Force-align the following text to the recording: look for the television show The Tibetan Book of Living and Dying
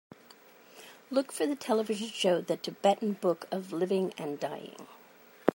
look 1.11 1.31
for 1.31 1.45
the 1.45 1.55
television 1.55 2.07
show 2.07 2.41
The 2.41 2.57
Tibetan 2.57 3.13
Book 3.21 3.45
of 3.51 3.71
Living 3.71 4.15
and 4.17 4.39
Dying 4.39 4.87